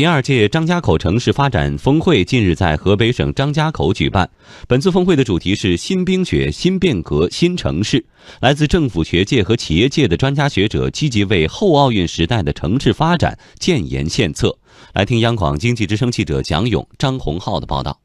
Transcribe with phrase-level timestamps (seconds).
[0.00, 4.30] 第二届张家口城市发展峰会近日在河北省张家口举办。
[4.66, 8.02] 本次峰会的主题是“新冰雪、新变革、新城市”。
[8.40, 14.56] 来自政府学界和企业界的专家学者积极为后奥运时代的城市发展建言献策。
[14.94, 18.00] 来听央广经济之声记者蒋勇、张洪浩的报道。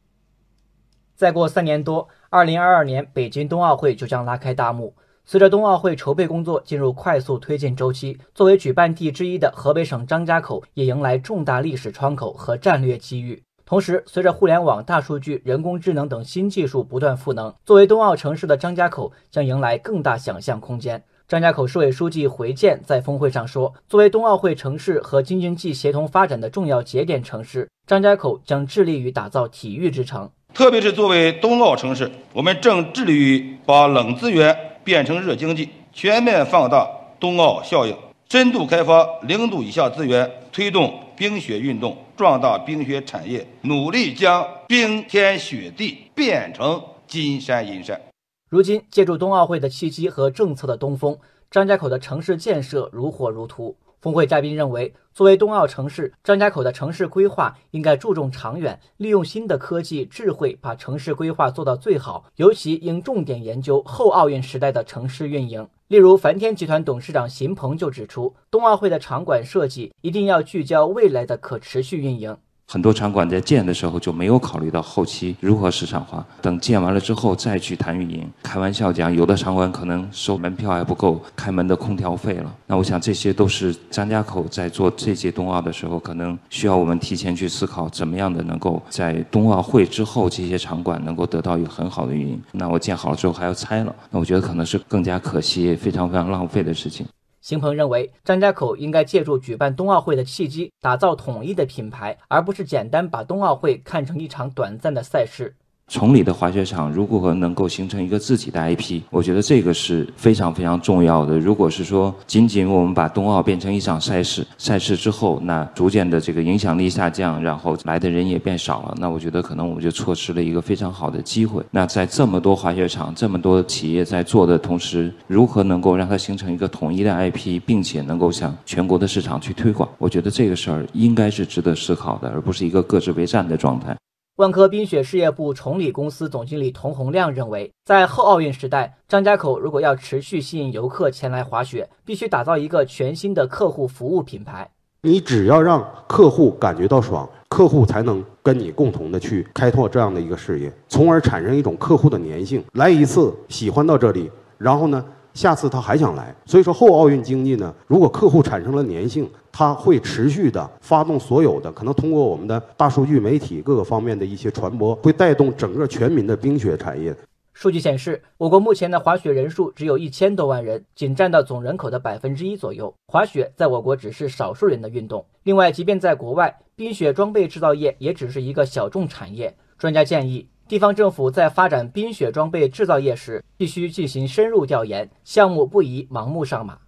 [1.15, 4.93] 再过三年多，二零二二年北京冬奥会就将拉开大幕。
[5.27, 13.41] 随着冬奥会筹备工作进入快速推进周期，作为举办地之一的河北省张家口也迎来重大历史窗口和战略机遇。
[13.65, 21.03] 同时，随着互联网、大数据、人工智能等新技术不断赋能，作为冬奥城市的张家口将迎来更大想象空间。
[21.27, 30.29] 张家口市委书记回建在峰会上说：“作为冬奥会城市和京津冀协同发展的重要节点城市，张家口将致力于打造体育之城。
[30.53, 36.87] 特别是作为冬奥城市，我们正致力于把冷资源。”变成热经济，全面放大
[37.19, 37.97] 冬奥效应，
[38.29, 47.99] 深度开发零度以下资源，推动冰雪运动，壮大冰雪产业，努力将冰天雪地变成金山银山。
[48.47, 51.17] 如今，借助冬奥会的契机和政策的东风，
[51.49, 53.75] 张家口的城市建设如火如荼。
[54.05, 62.25] 峰会嘉宾认为，作为冬奥城市，张家口的城市规划应该注重长远，利用新的科技智慧，把城市规划做到最好。
[62.35, 65.67] 尤其应重点研究后奥运时代的城市运营。
[65.87, 72.37] 例如，梵天集团董事长邢鹏就指出，冬奥会的场馆设计一定要聚焦未来的可持续运营。
[72.67, 78.27] 很多场馆在建的时候就没有考虑到后期如何市场化，等建完了之后再去谈运营。
[78.41, 82.53] 开玩笑讲，有的场馆可能收门票还不够开门的空调费了。
[82.65, 92.41] 那我想这些都是张家口在做这届冬奥的时候，可能需要我们提前去思考，怎么样的能够在冬奥会之后这些场馆能够得到一个很好的运营。
[92.51, 97.05] 那我建好了之后还要拆了，那我觉得可能是更加可惜、非常非常浪费的事情。
[97.45, 105.55] 邢鹏认为，张家口应该借助举办冬奥会的契机，打造统一的品牌，而不是简单把冬奥会看成一场短暂的赛事。
[105.87, 111.39] 崇礼的滑雪场如果能够形成一个自己的 IP，我觉得这个是非常非常重要的。
[111.39, 121.63] 如果是说仅仅我们把冬奥变成一场赛事，赛事之后那逐渐的这个影响力下降，然后来的人也变少了，那我觉得可能我们就错失了一个非常好的机会。
[121.69, 129.87] 那在这么多滑雪场、这么多企业在做的同时，如何能够让它形成一个统一的 IP，并且能够向全国的市场去推广？
[129.99, 133.95] 我觉得这个事儿应该是值得思考的，而不是一个各自为战的状态。
[134.37, 144.69] 万科冰雪事业部崇礼公司总经理童洪亮认为，在后奥运时代，张家口如果要持续吸引游客前来滑雪，必须打造一个全新的客户服务品牌。
[145.03, 152.61] 你只要让客户感觉到爽，客户才能跟你共同的去开拓这样的一个事业，从而产生一种客户的粘性。
[152.73, 155.05] 来一次喜欢到这里，然后呢？
[155.35, 167.13] 下次他还想来，所以说后奥运经济呢，如果客户产生了粘性，他会持续的发动所有的可能通过我们的大数据、媒体各个方面的一些传播，会带动整个全民的冰雪产业。
[167.53, 172.93] 数据显示，我国目前的滑雪人数只有一千多万人，仅占到总人口的百分之一左右。
[173.07, 175.25] 滑雪在我国只是少数人的运动。
[175.43, 179.53] 另外，即便在国外，冰雪装备制造业也只是一个小众产业。
[179.77, 180.47] 专家建议。
[180.67, 186.79] 地方政府在发展冰雪装备制造业时，必须进行深入调研，项目不宜盲目上马。